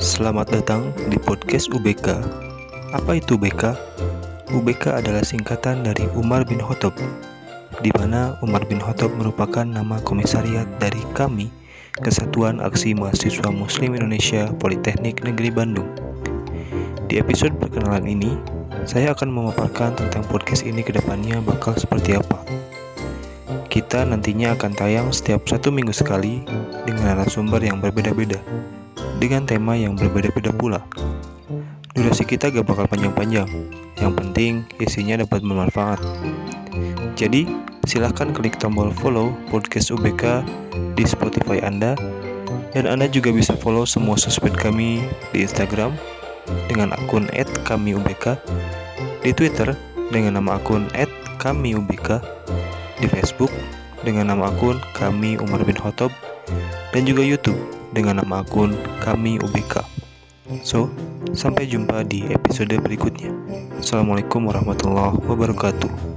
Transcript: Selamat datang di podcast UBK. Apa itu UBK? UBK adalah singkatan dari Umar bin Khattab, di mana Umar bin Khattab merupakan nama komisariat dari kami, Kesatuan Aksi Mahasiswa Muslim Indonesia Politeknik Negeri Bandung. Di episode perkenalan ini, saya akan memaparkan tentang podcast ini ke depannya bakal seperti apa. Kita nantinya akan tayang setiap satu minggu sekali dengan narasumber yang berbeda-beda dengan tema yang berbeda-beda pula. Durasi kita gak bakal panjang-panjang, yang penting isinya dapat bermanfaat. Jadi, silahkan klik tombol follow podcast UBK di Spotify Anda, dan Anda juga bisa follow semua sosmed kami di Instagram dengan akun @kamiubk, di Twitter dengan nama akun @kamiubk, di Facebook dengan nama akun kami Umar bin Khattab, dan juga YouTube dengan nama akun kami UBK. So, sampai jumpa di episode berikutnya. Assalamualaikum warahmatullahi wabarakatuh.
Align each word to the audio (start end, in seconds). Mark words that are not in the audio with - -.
Selamat 0.00 0.48
datang 0.48 0.96
di 1.12 1.20
podcast 1.20 1.68
UBK. 1.68 2.24
Apa 2.96 3.20
itu 3.20 3.36
UBK? 3.36 3.76
UBK 4.56 4.96
adalah 4.96 5.20
singkatan 5.20 5.84
dari 5.84 6.08
Umar 6.16 6.48
bin 6.48 6.64
Khattab, 6.64 6.96
di 7.84 7.92
mana 8.00 8.40
Umar 8.40 8.64
bin 8.64 8.80
Khattab 8.80 9.12
merupakan 9.20 9.68
nama 9.68 10.00
komisariat 10.08 10.64
dari 10.80 11.04
kami, 11.12 11.52
Kesatuan 12.00 12.64
Aksi 12.64 12.96
Mahasiswa 12.96 13.52
Muslim 13.52 13.92
Indonesia 13.92 14.48
Politeknik 14.56 15.20
Negeri 15.20 15.52
Bandung. 15.52 15.92
Di 17.12 17.20
episode 17.20 17.52
perkenalan 17.60 18.08
ini, 18.08 18.32
saya 18.88 19.12
akan 19.12 19.28
memaparkan 19.28 20.00
tentang 20.00 20.24
podcast 20.32 20.64
ini 20.64 20.80
ke 20.80 20.96
depannya 20.96 21.44
bakal 21.44 21.76
seperti 21.76 22.16
apa. 22.16 22.65
Kita 23.76 24.08
nantinya 24.08 24.56
akan 24.56 24.72
tayang 24.72 25.12
setiap 25.12 25.44
satu 25.44 25.68
minggu 25.68 25.92
sekali 25.92 26.40
dengan 26.88 27.12
narasumber 27.12 27.60
yang 27.60 27.76
berbeda-beda 27.76 28.40
dengan 29.20 29.44
tema 29.44 29.76
yang 29.76 29.92
berbeda-beda 29.92 30.48
pula. 30.48 30.80
Durasi 31.92 32.24
kita 32.24 32.48
gak 32.48 32.64
bakal 32.64 32.88
panjang-panjang, 32.88 33.44
yang 34.00 34.16
penting 34.16 34.64
isinya 34.80 35.20
dapat 35.20 35.44
bermanfaat. 35.44 36.00
Jadi, 37.20 37.44
silahkan 37.84 38.32
klik 38.32 38.56
tombol 38.56 38.88
follow 38.88 39.36
podcast 39.52 39.92
UBK 39.92 40.40
di 40.96 41.04
Spotify 41.04 41.60
Anda, 41.60 42.00
dan 42.72 42.88
Anda 42.88 43.12
juga 43.12 43.28
bisa 43.28 43.52
follow 43.60 43.84
semua 43.84 44.16
sosmed 44.16 44.56
kami 44.56 45.04
di 45.36 45.44
Instagram 45.44 45.92
dengan 46.72 46.96
akun 46.96 47.28
@kamiubk, 47.68 48.40
di 49.20 49.36
Twitter 49.36 49.76
dengan 50.08 50.40
nama 50.40 50.56
akun 50.56 50.88
@kamiubk, 51.36 52.24
di 53.00 53.06
Facebook 53.08 53.52
dengan 54.02 54.32
nama 54.32 54.52
akun 54.52 54.80
kami 54.96 55.36
Umar 55.40 55.62
bin 55.66 55.76
Khattab, 55.76 56.12
dan 56.94 57.02
juga 57.04 57.20
YouTube 57.20 57.58
dengan 57.92 58.22
nama 58.22 58.40
akun 58.44 58.76
kami 59.02 59.40
UBK. 59.42 59.82
So, 60.62 60.86
sampai 61.34 61.66
jumpa 61.66 62.06
di 62.06 62.22
episode 62.30 62.78
berikutnya. 62.78 63.34
Assalamualaikum 63.82 64.46
warahmatullahi 64.46 65.18
wabarakatuh. 65.26 66.15